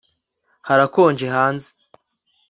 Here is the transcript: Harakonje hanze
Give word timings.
Harakonje 0.67 1.25
hanze 1.35 1.69